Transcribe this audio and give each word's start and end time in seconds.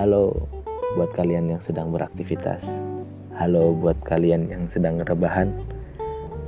Halo 0.00 0.48
buat 0.96 1.12
kalian 1.12 1.52
yang 1.52 1.60
sedang 1.60 1.92
beraktivitas. 1.92 2.64
Halo 3.36 3.76
buat 3.76 4.00
kalian 4.00 4.48
yang 4.48 4.64
sedang 4.64 4.96
rebahan. 5.04 5.52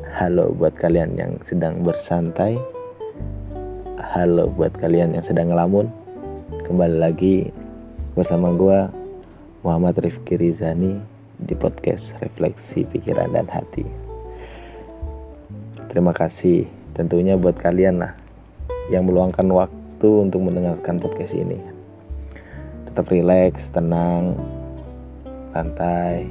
Halo 0.09 0.57
buat 0.57 0.73
kalian 0.73 1.21
yang 1.21 1.37
sedang 1.45 1.85
bersantai. 1.85 2.57
Halo 4.01 4.49
buat 4.57 4.73
kalian 4.81 5.13
yang 5.13 5.21
sedang 5.21 5.53
ngelamun. 5.53 5.93
Kembali 6.65 6.97
lagi 6.97 7.53
bersama 8.17 8.57
gue 8.57 8.89
Muhammad 9.61 10.01
Rifki 10.01 10.41
Rizani 10.41 10.97
di 11.37 11.53
podcast 11.53 12.17
Refleksi 12.25 12.89
Pikiran 12.89 13.37
dan 13.37 13.53
Hati. 13.53 13.85
Terima 15.93 16.17
kasih 16.17 16.65
tentunya 16.97 17.37
buat 17.37 17.61
kalian 17.61 18.01
lah 18.01 18.17
yang 18.89 19.05
meluangkan 19.05 19.45
waktu 19.53 20.09
untuk 20.09 20.41
mendengarkan 20.41 20.97
podcast 20.97 21.37
ini. 21.37 21.72
Tetap 22.93 23.09
rileks, 23.09 23.73
tenang, 23.73 24.37
santai. 25.57 26.29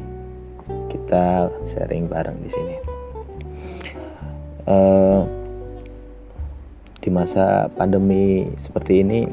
Kita 0.93 1.49
sharing 1.65 2.05
bareng 2.05 2.37
di 2.37 2.49
sini. 2.53 2.75
Uh, 4.70 5.25
di 7.01 7.09
masa 7.09 7.65
pandemi 7.73 8.45
seperti 8.61 9.01
ini, 9.01 9.25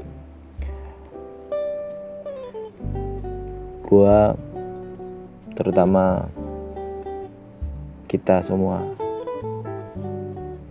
gue 3.85 4.19
terutama 5.53 6.25
kita 8.09 8.41
semua 8.41 8.81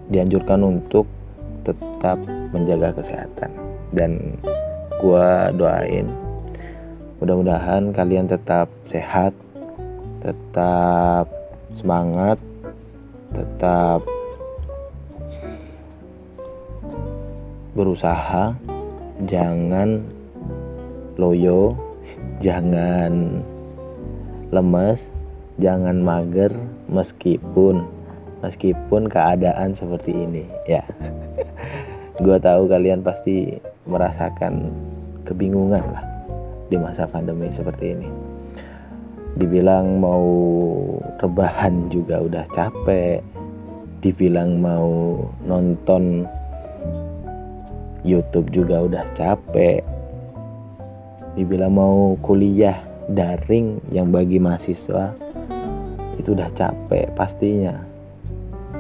dianjurkan 0.10 0.66
untuk 0.66 1.06
tetap 1.62 2.18
menjaga 2.50 2.98
kesehatan 2.98 3.54
dan 3.94 4.42
gua 4.98 5.54
doain 5.54 6.10
mudah-mudahan 7.18 7.90
kalian 7.94 8.30
tetap 8.30 8.70
sehat 8.86 9.34
tetap 10.22 11.26
semangat 11.74 12.38
tetap 13.34 14.02
berusaha. 17.78 18.58
Jangan 19.26 20.02
loyo 21.18 21.74
jangan 22.38 23.42
lemes 24.54 25.10
jangan 25.58 25.98
mager 25.98 26.54
meskipun 26.86 27.82
meskipun 28.46 29.10
keadaan 29.10 29.74
seperti 29.74 30.14
ini 30.14 30.46
ya. 30.70 30.86
Gue 32.24 32.38
tahu 32.38 32.70
kalian 32.70 33.02
pasti 33.02 33.58
merasakan 33.90 34.70
kebingungan 35.26 35.86
lah 35.94 36.17
di 36.68 36.76
masa 36.76 37.08
pandemi 37.08 37.48
seperti 37.52 37.96
ini. 37.96 38.10
Dibilang 39.38 40.02
mau 40.02 40.26
rebahan 41.22 41.88
juga 41.94 42.24
udah 42.24 42.46
capek. 42.52 43.22
Dibilang 44.02 44.62
mau 44.62 45.22
nonton 45.46 46.26
YouTube 48.02 48.50
juga 48.50 48.86
udah 48.86 49.06
capek. 49.14 49.82
Dibilang 51.38 51.74
mau 51.78 52.18
kuliah 52.26 52.82
daring 53.08 53.78
yang 53.94 54.10
bagi 54.10 54.42
mahasiswa 54.42 55.14
itu 56.18 56.34
udah 56.34 56.50
capek 56.58 57.14
pastinya. 57.14 57.78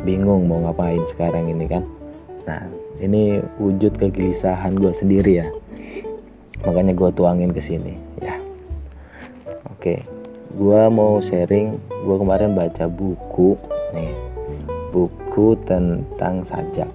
Bingung 0.01 0.49
mau 0.49 0.65
ngapain 0.65 1.05
sekarang 1.05 1.53
ini 1.53 1.69
kan. 1.69 1.85
Nah 2.49 2.65
ini 2.97 3.37
wujud 3.61 3.93
kegelisahan 3.93 4.73
gue 4.73 4.89
sendiri 4.89 5.45
ya 5.45 5.47
makanya 6.65 6.93
gue 6.97 7.09
tuangin 7.13 7.51
ke 7.53 7.61
sini 7.61 7.93
ya. 8.21 8.37
Oke 9.69 10.01
gue 10.57 10.81
mau 10.89 11.21
sharing 11.21 11.77
gue 11.77 12.15
kemarin 12.17 12.57
baca 12.57 12.89
buku 12.89 13.59
nih. 13.93 14.13
Buku 14.87 15.53
tentang 15.67 16.41
sajak 16.41 16.89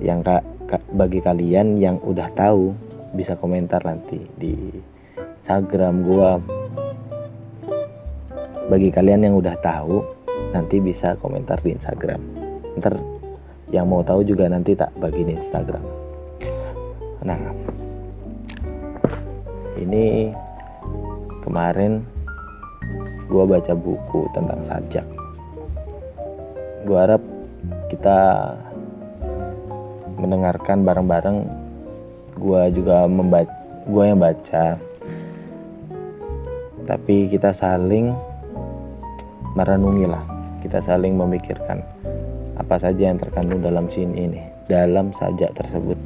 yang 0.00 0.24
ka, 0.24 0.40
ka, 0.68 0.80
bagi 0.92 1.20
kalian 1.20 1.76
yang 1.76 2.00
udah 2.00 2.28
tahu 2.32 2.72
bisa 3.12 3.36
komentar 3.36 3.84
nanti 3.84 4.20
di 4.40 4.54
Instagram 5.44 5.94
gue 6.04 6.30
bagi 8.72 8.88
kalian 8.88 9.28
yang 9.28 9.34
udah 9.36 9.60
tahu 9.60 10.00
nanti 10.56 10.80
bisa 10.80 11.18
komentar 11.20 11.60
di 11.60 11.76
Instagram. 11.76 12.20
Ntar 12.80 12.96
yang 13.68 13.90
mau 13.90 14.00
tahu 14.00 14.24
juga 14.24 14.48
nanti 14.48 14.72
tak 14.72 14.94
bagi 14.96 15.26
di 15.26 15.36
Instagram. 15.36 15.84
Nah 17.24 17.40
ini 19.84 20.32
kemarin 21.44 22.00
gue 23.28 23.44
baca 23.44 23.72
buku 23.76 24.26
tentang 24.32 24.60
sajak. 24.64 25.06
Gue 26.88 26.98
harap 26.98 27.20
kita 27.92 28.52
mendengarkan 30.16 30.84
bareng-bareng. 30.84 31.38
Gue 32.40 32.62
juga 32.72 33.04
membaca 33.04 33.52
gue 33.84 34.04
yang 34.04 34.20
baca. 34.20 34.80
Tapi 36.84 37.28
kita 37.32 37.52
saling 37.52 38.12
merenungi 39.54 40.04
lah 40.04 40.24
kita 40.64 40.80
saling 40.80 41.14
memikirkan 41.14 41.84
apa 42.56 42.80
saja 42.80 43.12
yang 43.12 43.20
terkandung 43.20 43.60
dalam 43.60 43.86
sini 43.92 44.26
ini 44.26 44.42
dalam 44.66 45.12
sajak 45.12 45.52
tersebut. 45.54 45.96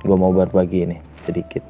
Gue 0.00 0.16
mau 0.16 0.32
berbagi 0.32 0.86
ini 0.88 0.96
sedikit 1.26 1.69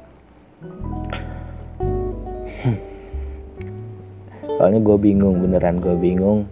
soalnya 4.61 4.77
gue 4.77 4.93
bingung 4.93 5.41
beneran 5.41 5.81
gue 5.81 5.97
bingung 5.97 6.45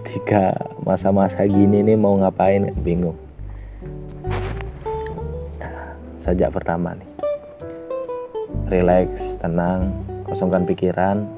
ketika 0.00 0.56
masa-masa 0.80 1.44
gini 1.44 1.84
nih 1.84 1.92
mau 1.92 2.16
ngapain 2.16 2.72
bingung 2.80 3.12
sajak 6.24 6.48
pertama 6.48 6.96
nih 6.96 7.10
relax 8.72 9.36
tenang 9.36 9.92
kosongkan 10.24 10.64
pikiran 10.64 11.28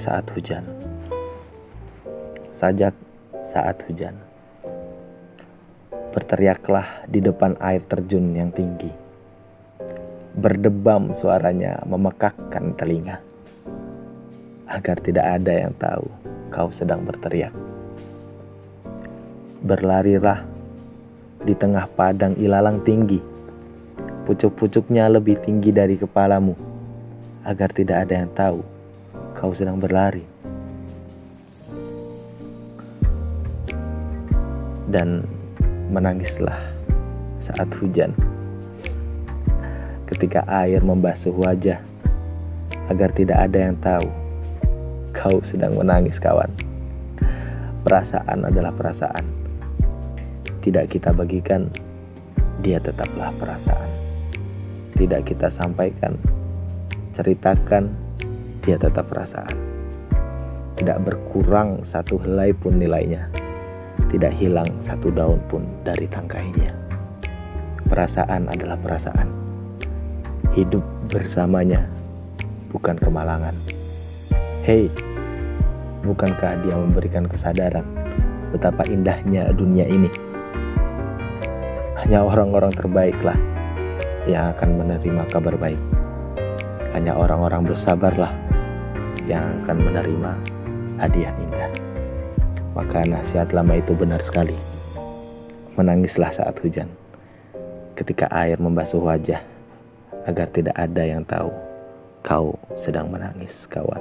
saat 0.00 0.24
hujan. 0.32 0.64
Sajak 2.52 2.92
saat 3.40 3.80
hujan. 3.88 4.16
Berteriaklah 6.12 7.08
di 7.08 7.24
depan 7.24 7.56
air 7.56 7.80
terjun 7.88 8.36
yang 8.36 8.52
tinggi. 8.52 9.03
Berdebam 10.34 11.14
suaranya 11.14 11.78
memekakkan 11.86 12.74
telinga. 12.74 13.22
Agar 14.66 14.98
tidak 14.98 15.22
ada 15.22 15.52
yang 15.62 15.70
tahu 15.78 16.10
kau 16.50 16.74
sedang 16.74 17.06
berteriak. 17.06 17.54
Berlarilah 19.62 20.42
di 21.38 21.54
tengah 21.54 21.86
padang 21.86 22.34
ilalang 22.34 22.82
tinggi. 22.82 23.22
Pucuk-pucuknya 24.26 25.06
lebih 25.06 25.38
tinggi 25.38 25.70
dari 25.70 25.94
kepalamu 25.94 26.58
agar 27.46 27.70
tidak 27.70 28.10
ada 28.10 28.26
yang 28.26 28.30
tahu 28.34 28.58
kau 29.38 29.54
sedang 29.54 29.78
berlari. 29.78 30.26
Dan 34.90 35.22
menangislah 35.94 36.58
saat 37.38 37.70
hujan. 37.78 38.33
Ketika 40.04 40.44
air 40.44 40.84
membasuh 40.84 41.32
wajah 41.32 41.80
agar 42.92 43.10
tidak 43.16 43.38
ada 43.48 43.58
yang 43.70 43.76
tahu 43.80 44.04
kau 45.14 45.38
sedang 45.46 45.78
menangis 45.78 46.18
kawan. 46.18 46.50
Perasaan 47.86 48.44
adalah 48.44 48.74
perasaan. 48.74 49.24
Tidak 50.60 50.84
kita 50.90 51.14
bagikan, 51.14 51.70
dia 52.60 52.80
tetaplah 52.80 53.30
perasaan. 53.36 53.90
Tidak 54.96 55.22
kita 55.22 55.48
sampaikan, 55.52 56.16
ceritakan, 57.12 57.92
dia 58.64 58.80
tetap 58.80 59.06
perasaan. 59.06 59.56
Tidak 60.74 60.98
berkurang 61.04 61.86
satu 61.86 62.18
helai 62.18 62.50
pun 62.56 62.80
nilainya. 62.80 63.30
Tidak 64.10 64.32
hilang 64.34 64.68
satu 64.82 65.12
daun 65.12 65.38
pun 65.46 65.62
dari 65.86 66.08
tangkainya. 66.10 66.72
Perasaan 67.86 68.50
adalah 68.50 68.78
perasaan. 68.80 69.43
Hidup 70.54 70.86
bersamanya 71.10 71.82
bukan 72.70 72.94
kemalangan. 72.94 73.58
Hei, 74.62 74.86
bukankah 76.06 76.62
dia 76.62 76.78
memberikan 76.78 77.26
kesadaran 77.26 77.82
betapa 78.54 78.86
indahnya 78.86 79.50
dunia 79.50 79.82
ini? 79.90 80.06
Hanya 81.98 82.22
orang-orang 82.22 82.70
terbaiklah 82.70 83.34
yang 84.30 84.54
akan 84.54 84.78
menerima 84.78 85.26
kabar 85.26 85.58
baik. 85.58 85.82
Hanya 86.94 87.18
orang-orang 87.18 87.66
bersabarlah 87.66 88.30
yang 89.26 89.42
akan 89.66 89.76
menerima 89.82 90.32
hadiah 91.02 91.34
indah. 91.34 91.70
Maka 92.78 93.02
nasihat 93.10 93.50
lama 93.50 93.74
itu 93.74 93.90
benar 93.90 94.22
sekali. 94.22 94.54
menangislah 95.74 96.30
saat 96.30 96.54
hujan. 96.62 96.86
Ketika 97.98 98.30
air 98.30 98.62
membasuh 98.62 99.02
wajah, 99.02 99.42
agar 100.24 100.48
tidak 100.52 100.76
ada 100.76 101.02
yang 101.04 101.24
tahu 101.24 101.52
kau 102.24 102.56
sedang 102.74 103.12
menangis, 103.12 103.68
kawan. 103.68 104.00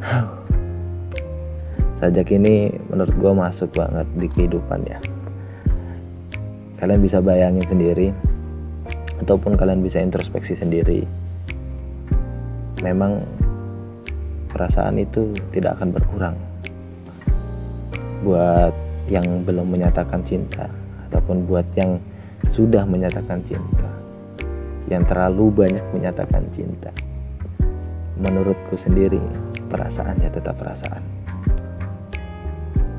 Sajak 2.00 2.28
ini 2.32 2.72
menurut 2.88 3.12
gue 3.16 3.32
masuk 3.32 3.70
banget 3.76 4.08
di 4.16 4.28
kehidupan 4.32 4.80
ya. 4.88 5.00
Kalian 6.76 7.00
bisa 7.00 7.24
bayangin 7.24 7.64
sendiri, 7.64 8.12
ataupun 9.20 9.56
kalian 9.56 9.80
bisa 9.80 10.00
introspeksi 10.00 10.56
sendiri. 10.56 11.04
Memang 12.84 13.24
perasaan 14.52 15.00
itu 15.00 15.32
tidak 15.52 15.80
akan 15.80 15.88
berkurang. 15.96 16.36
Buat 18.24 18.72
yang 19.08 19.24
belum 19.44 19.72
menyatakan 19.72 20.20
cinta, 20.24 20.68
ataupun 21.08 21.48
buat 21.48 21.64
yang 21.76 21.96
sudah 22.52 22.84
menyatakan 22.84 23.40
cinta, 23.48 23.85
yang 24.86 25.02
terlalu 25.06 25.50
banyak 25.50 25.84
menyatakan 25.90 26.46
cinta. 26.54 26.94
Menurutku 28.16 28.78
sendiri, 28.78 29.20
perasaannya 29.68 30.30
tetap 30.30 30.56
perasaan. 30.56 31.02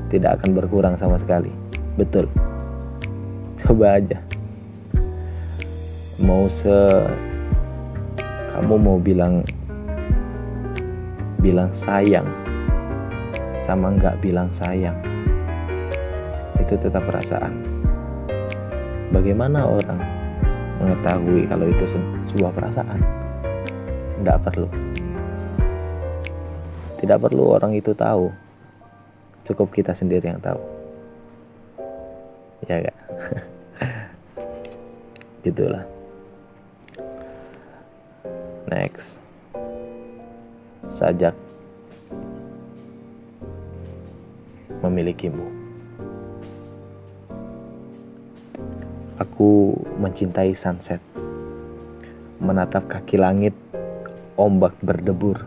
Tidak 0.08 0.30
akan 0.40 0.50
berkurang 0.56 0.94
sama 1.00 1.16
sekali. 1.16 1.50
Betul. 1.96 2.28
Coba 3.60 3.98
aja. 3.98 4.20
Mau 6.22 6.46
se 6.50 6.76
kamu 8.58 8.74
mau 8.74 8.98
bilang 8.98 9.46
bilang 11.38 11.70
sayang 11.70 12.26
sama 13.62 13.94
nggak 13.94 14.18
bilang 14.18 14.50
sayang 14.50 14.98
itu 16.58 16.74
tetap 16.74 17.06
perasaan 17.06 17.54
bagaimana 19.14 19.62
orang 19.62 20.17
mengetahui 20.78 21.50
kalau 21.50 21.66
itu 21.66 21.84
sebuah 22.34 22.54
perasaan 22.54 23.00
tidak 24.18 24.38
perlu. 24.42 24.68
Tidak 26.98 27.18
perlu 27.22 27.44
orang 27.54 27.72
itu 27.78 27.94
tahu. 27.94 28.34
Cukup 29.46 29.70
kita 29.70 29.94
sendiri 29.94 30.26
yang 30.26 30.42
tahu. 30.42 30.58
Ya 32.66 32.82
gak 32.82 32.98
gitulah. 35.46 35.86
Next. 38.68 39.16
Sajak 40.90 41.32
memilikimu 44.82 45.57
aku 49.18 49.74
mencintai 49.98 50.54
sunset 50.54 51.02
menatap 52.38 52.86
kaki 52.86 53.18
langit 53.18 53.52
ombak 54.38 54.72
berdebur 54.80 55.42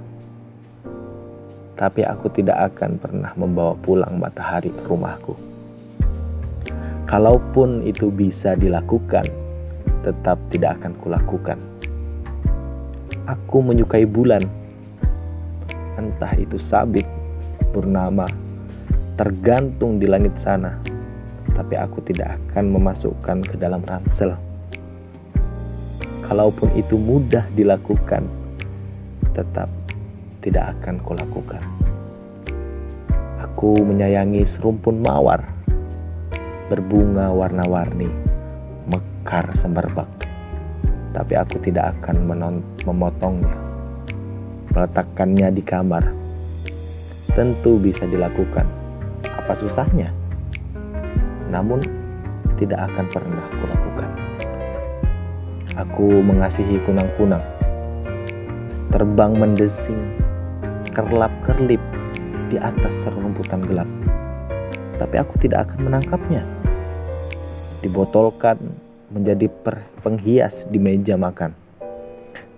tapi 1.80 2.06
aku 2.06 2.30
tidak 2.30 2.76
akan 2.76 3.02
pernah 3.02 3.32
membawa 3.34 3.74
pulang 3.80 4.20
matahari 4.20 4.70
ke 4.70 4.84
rumahku 4.86 5.34
kalaupun 7.08 7.88
itu 7.88 8.12
bisa 8.12 8.54
dilakukan 8.54 9.26
tetap 10.06 10.38
tidak 10.52 10.78
akan 10.78 10.94
kulakukan 11.00 11.60
Aku 13.30 13.62
menyukai 13.62 14.04
bulan. 14.04 14.42
Entah 15.94 16.34
itu 16.36 16.58
sabit, 16.58 17.06
purnama, 17.70 18.26
tergantung 19.14 20.02
di 20.02 20.10
langit 20.10 20.34
sana. 20.42 20.82
Tapi 21.52 21.76
aku 21.78 22.00
tidak 22.06 22.40
akan 22.50 22.72
memasukkan 22.74 23.38
ke 23.46 23.56
dalam 23.60 23.84
ransel. 23.84 24.36
Kalaupun 26.26 26.72
itu 26.80 26.96
mudah 26.96 27.44
dilakukan, 27.54 28.24
tetap 29.36 29.68
tidak 30.40 30.76
akan 30.80 30.96
kulakukan. 31.04 31.64
Aku 33.44 33.76
menyayangi 33.84 34.48
serumpun 34.48 35.04
mawar, 35.04 35.44
berbunga 36.72 37.30
warna-warni, 37.36 38.08
mekar 38.88 39.52
semberbak 39.60 40.22
tapi 41.12 41.36
aku 41.36 41.60
tidak 41.60 41.92
akan 42.00 42.24
memotongnya, 42.88 43.56
meletakkannya 44.72 45.48
di 45.52 45.64
kamar. 45.64 46.04
Tentu 47.32 47.80
bisa 47.80 48.04
dilakukan. 48.08 48.68
Apa 49.24 49.56
susahnya? 49.56 50.12
Namun 51.52 51.84
tidak 52.56 52.88
akan 52.88 53.06
pernah 53.12 53.46
kulakukan. 53.60 54.10
Aku 55.76 56.24
mengasihi 56.24 56.80
kunang-kunang, 56.88 57.44
terbang 58.88 59.36
mendesing, 59.36 60.16
kerlap-kerlip 60.96 61.84
di 62.48 62.56
atas 62.56 62.96
serumputan 63.04 63.64
gelap. 63.68 63.90
Tapi 64.96 65.16
aku 65.20 65.36
tidak 65.44 65.68
akan 65.68 65.92
menangkapnya. 65.92 66.44
Dibotolkan 67.84 68.62
menjadi 69.12 69.52
penghias 70.00 70.64
di 70.72 70.80
meja 70.80 71.20
makan. 71.20 71.52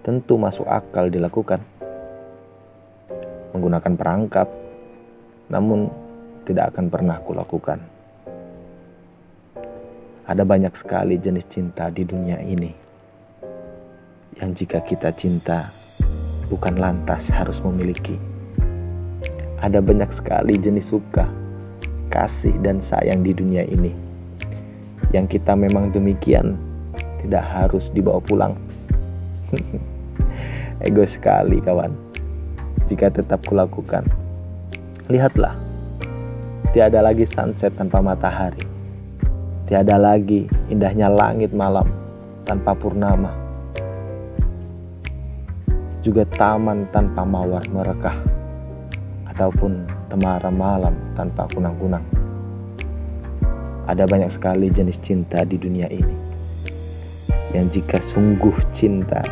Tentu 0.03 0.35
masuk 0.35 0.67
akal 0.67 1.07
dilakukan. 1.07 1.63
Menggunakan 3.55 3.93
perangkap, 3.95 4.49
namun 5.47 5.87
tidak 6.43 6.75
akan 6.75 6.91
pernah 6.91 7.17
kulakukan. 7.23 7.79
Ada 10.23 10.47
banyak 10.47 10.71
sekali 10.75 11.19
jenis 11.19 11.45
cinta 11.51 11.91
di 11.91 12.07
dunia 12.07 12.39
ini. 12.39 12.71
Yang 14.39 14.63
jika 14.63 14.79
kita 14.83 15.11
cinta, 15.11 15.67
bukan 16.47 16.79
lantas 16.79 17.27
harus 17.29 17.59
memiliki. 17.59 18.15
Ada 19.59 19.83
banyak 19.83 20.11
sekali 20.15 20.55
jenis 20.59 20.91
suka, 20.91 21.27
kasih, 22.07 22.55
dan 22.63 22.79
sayang 22.79 23.23
di 23.23 23.31
dunia 23.35 23.63
ini 23.67 24.13
yang 25.13 25.29
kita 25.29 25.53
memang 25.53 25.93
demikian 25.93 26.57
tidak 27.21 27.45
harus 27.45 27.93
dibawa 27.93 28.17
pulang. 28.19 28.57
Ego 30.85 31.05
sekali 31.05 31.61
kawan. 31.61 31.93
Jika 32.89 33.13
tetap 33.13 33.45
kulakukan. 33.45 34.03
Lihatlah. 35.07 35.55
Tiada 36.73 37.05
lagi 37.05 37.29
sunset 37.29 37.77
tanpa 37.77 38.01
matahari. 38.01 38.72
Tiada 39.63 39.95
lagi 39.95 40.43
indahnya 40.67 41.07
langit 41.07 41.55
malam 41.55 41.87
tanpa 42.43 42.75
purnama. 42.75 43.31
Juga 46.03 46.27
taman 46.35 46.83
tanpa 46.91 47.23
mawar 47.23 47.63
merekah 47.71 48.19
ataupun 49.31 49.87
temara 50.11 50.51
malam 50.51 50.91
tanpa 51.15 51.47
kunang-kunang. 51.55 52.03
Ada 53.87 54.03
banyak 54.03 54.35
sekali 54.35 54.67
jenis 54.67 54.99
cinta 54.99 55.47
di 55.47 55.55
dunia 55.55 55.87
ini. 55.87 56.15
Yang 57.55 57.79
jika 57.79 58.03
sungguh 58.03 58.55
cinta, 58.75 59.23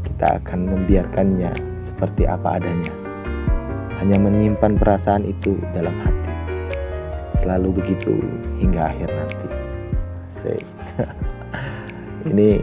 kita 0.00 0.40
akan 0.40 0.60
membiarkannya 0.64 1.52
seperti 1.84 2.24
apa 2.24 2.56
adanya. 2.56 2.92
Hanya 4.00 4.16
menyimpan 4.16 4.80
perasaan 4.80 5.28
itu 5.28 5.60
dalam 5.76 5.92
hati. 6.00 6.15
Selalu 7.46 7.78
begitu 7.78 8.10
hingga 8.58 8.90
akhir 8.90 9.06
nanti. 9.06 9.48
Ini 12.34 12.58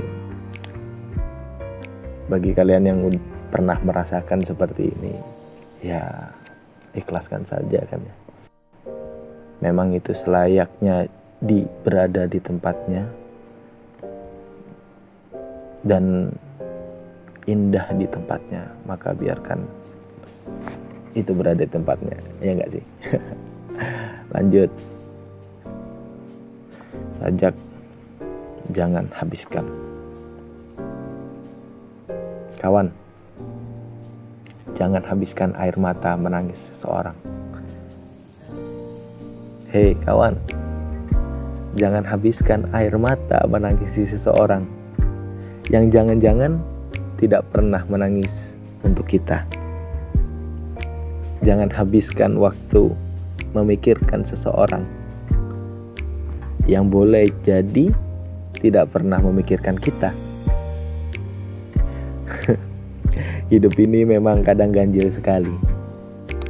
bagi 2.28 2.52
kalian 2.52 2.92
yang 2.92 3.00
pernah 3.48 3.80
merasakan 3.80 4.44
seperti 4.44 4.92
ini, 4.92 5.16
ya 5.80 6.04
ikhlaskan 7.00 7.48
saja 7.48 7.80
kan 7.88 8.04
ya. 8.04 8.16
Memang 9.64 9.96
itu 9.96 10.12
selayaknya 10.12 11.08
di 11.40 11.64
berada 11.88 12.28
di 12.28 12.44
tempatnya. 12.44 13.08
Dan 15.80 16.28
indah 17.48 17.88
di 17.96 18.08
tempatnya 18.12 18.68
maka 18.84 19.16
biarkan 19.16 19.64
itu 21.16 21.32
berada 21.32 21.64
di 21.64 21.72
tempatnya. 21.72 22.20
Ya 22.44 22.52
enggak 22.52 22.76
sih 22.76 22.84
lanjut. 24.34 24.70
Sajak. 27.22 27.56
Jangan 28.74 29.08
habiskan. 29.14 29.66
Kawan. 32.58 32.90
Jangan 34.74 35.06
habiskan 35.06 35.54
air 35.54 35.78
mata 35.78 36.18
menangis 36.18 36.58
seseorang. 36.74 37.14
Hei 39.74 39.98
kawan, 40.06 40.38
jangan 41.74 42.06
habiskan 42.06 42.70
air 42.78 42.94
mata 42.94 43.42
menangisi 43.50 44.06
seseorang. 44.06 44.70
Yang 45.74 45.98
jangan-jangan 45.98 46.62
tidak 47.18 47.42
pernah 47.50 47.82
menangis 47.90 48.30
untuk 48.86 49.10
kita. 49.10 49.50
Jangan 51.42 51.74
habiskan 51.74 52.38
waktu 52.38 52.94
memikirkan 53.54 54.26
seseorang 54.26 55.04
yang 56.66 56.88
boleh 56.88 57.28
jadi 57.44 57.92
tidak 58.64 58.96
pernah 58.96 59.20
memikirkan 59.20 59.76
kita. 59.76 60.16
Hidup 63.52 63.76
ini 63.76 64.08
memang 64.08 64.40
kadang 64.42 64.72
ganjil 64.72 65.12
sekali. 65.12 65.52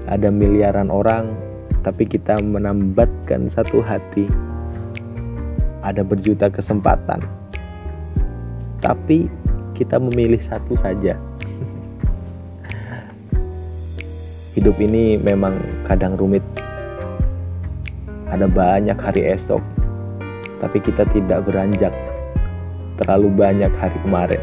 Ada 0.05 0.29
miliaran 0.29 0.93
orang, 0.93 1.33
tapi 1.81 2.05
kita 2.05 2.37
menambatkan 2.37 3.49
satu 3.49 3.81
hati. 3.81 4.29
Ada 5.83 5.99
berjuta 6.05 6.47
kesempatan, 6.47 7.19
tapi 8.79 9.27
kita 9.75 9.99
memilih 9.99 10.39
satu 10.39 10.79
saja. 10.79 11.19
Hidup 14.55 14.79
ini 14.79 15.19
memang 15.19 15.59
kadang 15.83 16.15
rumit. 16.15 16.62
Ada 18.33 18.49
banyak 18.49 18.97
hari 18.97 19.29
esok, 19.29 19.61
tapi 20.57 20.81
kita 20.81 21.05
tidak 21.13 21.45
beranjak 21.45 21.93
terlalu 22.97 23.29
banyak 23.29 23.69
hari 23.77 23.93
kemarin. 24.01 24.41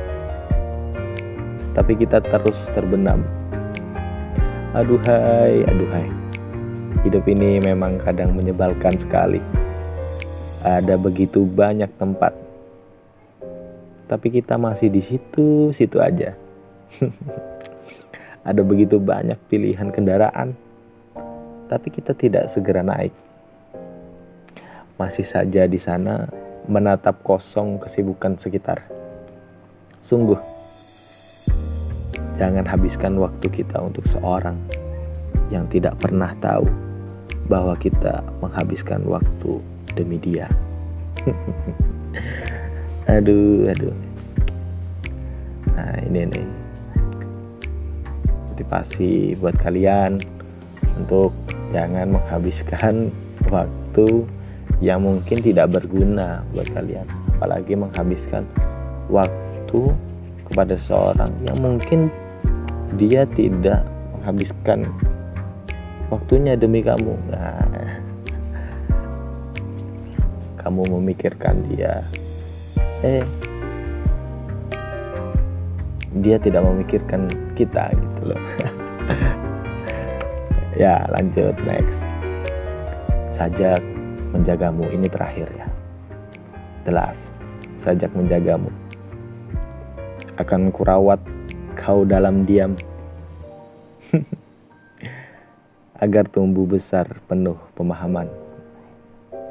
Tapi 1.74 1.98
kita 1.98 2.22
terus 2.22 2.70
terbenam. 2.70 3.26
Aduhai, 4.78 5.66
aduhai. 5.66 6.06
Hidup 7.02 7.26
ini 7.34 7.58
memang 7.58 7.98
kadang 7.98 8.30
menyebalkan 8.30 8.94
sekali. 8.94 9.42
Ada 10.62 10.94
begitu 10.94 11.42
banyak 11.42 11.90
tempat. 11.98 12.30
Tapi 14.06 14.26
kita 14.30 14.54
masih 14.54 14.86
di 14.86 15.02
situ, 15.02 15.74
situ 15.74 15.98
aja. 15.98 16.38
Ada 18.54 18.62
begitu 18.62 19.02
banyak 19.02 19.50
pilihan 19.50 19.90
kendaraan, 19.90 20.54
tapi 21.66 21.90
kita 21.90 22.14
tidak 22.14 22.54
segera 22.54 22.86
naik. 22.86 23.29
Masih 25.00 25.24
saja 25.24 25.64
di 25.64 25.80
sana 25.80 26.28
menatap 26.68 27.24
kosong 27.24 27.80
kesibukan 27.80 28.36
sekitar. 28.36 28.84
Sungguh, 30.04 30.36
jangan 32.36 32.68
habiskan 32.68 33.16
waktu 33.16 33.48
kita 33.48 33.80
untuk 33.80 34.04
seorang 34.04 34.60
yang 35.48 35.64
tidak 35.72 35.96
pernah 35.96 36.36
tahu 36.44 36.68
bahwa 37.48 37.72
kita 37.80 38.20
menghabiskan 38.44 39.00
waktu 39.08 39.64
demi 39.96 40.20
dia. 40.20 40.52
aduh, 43.16 43.72
aduh. 43.72 43.96
Nah, 45.80 45.96
ini 46.12 46.28
nih 46.28 46.48
motivasi 48.52 49.40
buat 49.40 49.56
kalian 49.64 50.20
untuk 51.00 51.32
jangan 51.72 52.20
menghabiskan 52.20 53.08
waktu 53.48 54.28
yang 54.80 55.04
mungkin 55.04 55.44
tidak 55.44 55.76
berguna 55.76 56.40
buat 56.56 56.68
kalian. 56.72 57.04
Apalagi 57.36 57.76
menghabiskan 57.76 58.48
waktu 59.12 59.92
kepada 60.48 60.74
seorang 60.80 61.30
yang 61.44 61.60
mungkin 61.60 62.08
dia 62.96 63.28
tidak 63.36 63.84
menghabiskan 64.16 64.88
waktunya 66.08 66.56
demi 66.56 66.80
kamu. 66.80 67.14
Nah, 67.28 68.00
kamu 70.60 70.82
memikirkan 70.98 71.64
dia 71.72 72.04
eh 73.00 73.24
dia 76.20 76.36
tidak 76.42 76.66
memikirkan 76.66 77.28
kita 77.54 77.92
gitu 77.92 78.22
loh. 78.32 78.42
Ya 80.80 81.04
lanjut 81.12 81.52
next. 81.68 82.00
Sajak 83.36 83.84
menjagamu. 84.30 84.86
Ini 84.90 85.06
terakhir 85.10 85.48
ya. 85.54 85.66
Jelas 86.86 87.18
sajak 87.80 88.12
menjagamu. 88.12 88.68
Akan 90.36 90.68
kurawat 90.68 91.20
kau 91.76 92.04
dalam 92.04 92.44
diam. 92.44 92.76
Agar 96.04 96.28
tumbuh 96.28 96.64
besar 96.64 97.08
penuh 97.28 97.56
pemahaman. 97.76 98.28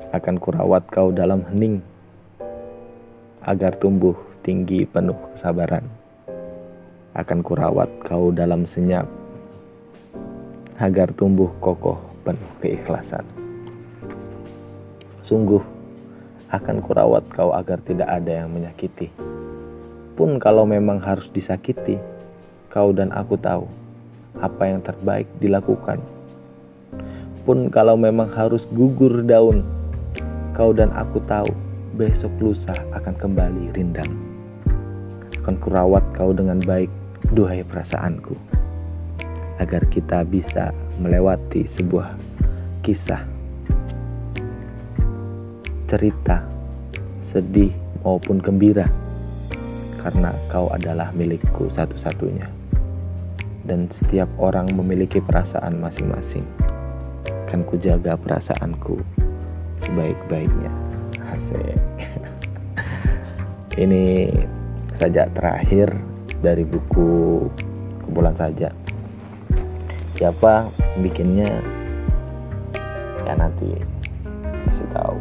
Akan 0.10 0.42
kurawat 0.42 0.86
kau 0.90 1.10
dalam 1.14 1.46
hening. 1.50 1.82
Agar 3.46 3.78
tumbuh 3.78 4.18
tinggi 4.42 4.86
penuh 4.86 5.18
kesabaran. 5.34 5.86
Akan 7.14 7.42
kurawat 7.46 7.90
kau 8.06 8.34
dalam 8.34 8.66
senyap. 8.66 9.06
Agar 10.78 11.14
tumbuh 11.14 11.50
kokoh 11.62 11.98
penuh 12.26 12.50
keikhlasan. 12.62 13.49
Sungguh 15.30 15.62
akan 16.50 16.82
kurawat 16.82 17.30
kau 17.30 17.54
agar 17.54 17.78
tidak 17.86 18.10
ada 18.10 18.42
yang 18.42 18.50
menyakiti. 18.50 19.14
Pun 20.18 20.42
kalau 20.42 20.66
memang 20.66 20.98
harus 20.98 21.30
disakiti, 21.30 22.02
kau 22.74 22.90
dan 22.90 23.14
aku 23.14 23.38
tahu 23.38 23.70
apa 24.42 24.74
yang 24.74 24.82
terbaik 24.82 25.30
dilakukan. 25.38 26.02
Pun 27.46 27.70
kalau 27.70 27.94
memang 27.94 28.34
harus 28.34 28.66
gugur 28.74 29.22
daun, 29.22 29.62
kau 30.58 30.74
dan 30.74 30.90
aku 30.98 31.22
tahu 31.30 31.54
besok 31.94 32.34
lusa 32.42 32.74
akan 32.90 33.14
kembali 33.14 33.70
rindang. 33.78 34.10
Akan 35.46 35.62
kurawat 35.62 36.02
kau 36.18 36.34
dengan 36.34 36.58
baik 36.66 36.90
duhai 37.38 37.62
perasaanku, 37.62 38.34
agar 39.62 39.86
kita 39.94 40.26
bisa 40.26 40.74
melewati 40.98 41.70
sebuah 41.70 42.18
kisah, 42.82 43.38
cerita, 45.90 46.46
sedih 47.26 47.74
maupun 48.06 48.38
gembira, 48.38 48.86
karena 50.06 50.30
kau 50.54 50.70
adalah 50.70 51.10
milikku 51.10 51.66
satu-satunya. 51.74 52.46
Dan 53.66 53.90
setiap 53.90 54.30
orang 54.38 54.70
memiliki 54.78 55.18
perasaan 55.18 55.82
masing-masing. 55.82 56.46
Kan 57.50 57.66
ku 57.66 57.82
jaga 57.82 58.14
perasaanku 58.14 59.02
sebaik-baiknya. 59.82 60.70
Asik. 61.34 61.78
Ini 63.84 64.30
saja 64.94 65.26
terakhir 65.34 65.98
dari 66.40 66.64
buku 66.64 67.46
kumpulan 68.06 68.36
saja 68.36 68.72
siapa 70.20 70.68
bikinnya 71.00 71.48
ya 73.24 73.34
nanti 73.40 73.72
kasih 74.68 74.88
tahu 74.92 75.16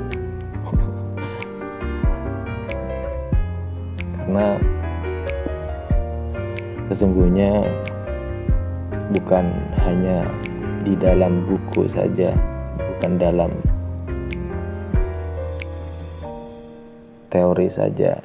karena 4.28 4.60
sesungguhnya 6.92 7.64
bukan 9.16 9.48
hanya 9.80 10.20
di 10.84 10.92
dalam 11.00 11.48
buku 11.48 11.88
saja 11.88 12.36
bukan 12.76 13.16
dalam 13.16 13.48
teori 17.32 17.72
saja 17.72 18.20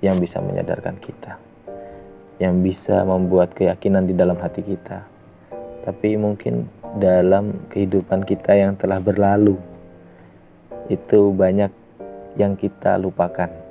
yang 0.00 0.16
bisa 0.16 0.40
menyadarkan 0.40 0.96
kita, 1.04 1.36
yang 2.40 2.64
bisa 2.64 3.04
membuat 3.04 3.52
keyakinan 3.52 4.08
di 4.08 4.16
dalam 4.16 4.40
hati 4.40 4.64
kita, 4.64 5.04
tapi 5.84 6.16
mungkin 6.16 6.64
dalam 6.96 7.60
kehidupan 7.68 8.24
kita 8.24 8.56
yang 8.56 8.72
telah 8.80 9.04
berlalu, 9.04 9.60
itu 10.88 11.28
banyak 11.36 11.68
yang 12.40 12.56
kita 12.56 12.96
lupakan 12.96 13.65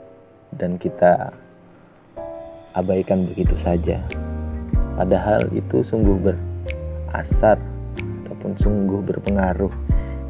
dan 0.55 0.79
kita 0.79 1.35
abaikan 2.75 3.27
begitu 3.29 3.55
saja. 3.59 3.99
Padahal 4.95 5.47
itu 5.51 5.83
sungguh 5.83 6.31
berasar 6.31 7.59
ataupun 8.23 8.55
sungguh 8.59 8.99
berpengaruh 9.03 9.71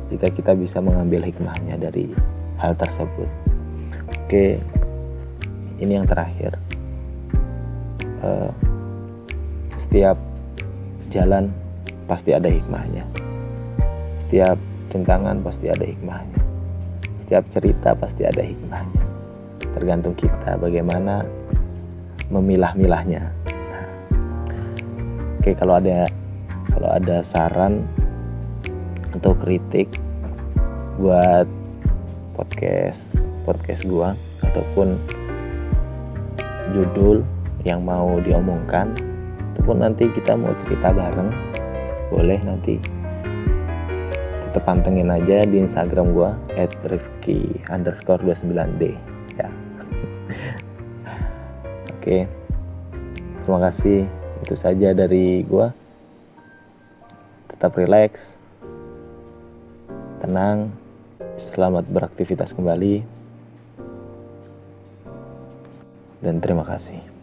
jika 0.09 0.29
kita 0.33 0.53
bisa 0.57 0.81
mengambil 0.81 1.25
hikmahnya 1.25 1.77
dari 1.77 2.09
hal 2.57 2.73
tersebut. 2.77 3.29
Oke, 4.25 4.57
ini 5.79 5.99
yang 5.99 6.07
terakhir 6.07 6.55
uh, 8.23 8.51
setiap 9.77 10.17
jalan 11.11 11.51
pasti 12.05 12.31
ada 12.35 12.47
hikmahnya 12.47 13.03
setiap 14.25 14.57
rintangan 14.91 15.41
pasti 15.41 15.67
ada 15.69 15.85
hikmahnya 15.85 16.41
setiap 17.25 17.43
cerita 17.49 17.89
pasti 17.97 18.23
ada 18.23 18.41
hikmahnya 18.43 19.14
tergantung 19.75 20.15
kita 20.15 20.55
bagaimana 20.55 21.27
memilah-milahnya. 22.31 23.29
Oke 25.37 25.53
kalau 25.53 25.77
ada 25.77 26.07
kalau 26.73 26.89
ada 26.89 27.21
saran 27.21 27.85
atau 29.13 29.35
kritik 29.37 29.91
buat 30.97 31.45
podcast 32.33 33.19
podcast 33.43 33.83
gua 33.85 34.17
ataupun 34.41 34.97
judul 36.73 37.21
yang 37.67 37.85
mau 37.85 38.17
diomongkan 38.23 38.89
ataupun 39.53 39.85
nanti 39.85 40.09
kita 40.11 40.33
mau 40.33 40.51
cerita 40.65 40.89
bareng 40.91 41.29
boleh 42.09 42.39
nanti 42.41 42.81
tetap 44.49 44.63
pantengin 44.65 45.11
aja 45.11 45.43
di 45.43 45.61
Instagram 45.61 46.15
gue 46.15 46.31
@rifki 46.87 47.65
underscore 47.67 48.23
29d 48.23 48.81
ya 48.87 49.14
oke. 52.05 52.29
Terima 53.41 53.59
kasih. 53.65 54.05
Itu 54.45 54.53
saja 54.53 54.93
dari 54.93 55.41
gue 55.41 55.67
tetap 57.49 57.73
rileks 57.73 58.37
tenang. 60.21 60.69
Selamat 61.49 61.89
beraktivitas 61.89 62.53
kembali. 62.53 63.01
Dan 66.21 66.37
terima 66.45 66.61
kasih 66.61 67.14